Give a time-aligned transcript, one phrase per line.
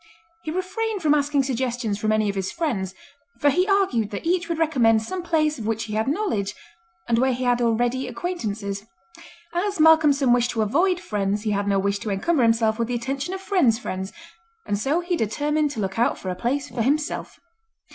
[0.41, 2.95] He refrained from asking suggestions from any of his friends,
[3.39, 6.55] for he argued that each would recommend some place of which he had knowledge,
[7.07, 8.83] and where he had already acquaintances.
[9.53, 12.95] As Malcolmson wished to avoid friends he had no wish to encumber himself with the
[12.95, 14.11] attention of friends' friends,
[14.65, 17.39] and so he determined to look out for a place for himself.